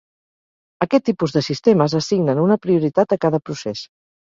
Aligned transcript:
Aquest 0.85 1.05
tipus 1.09 1.35
de 1.35 1.43
sistemes 1.49 1.97
assignen 2.01 2.43
una 2.47 2.59
prioritat 2.67 3.17
a 3.19 3.21
cada 3.29 3.45
procés. 3.47 3.89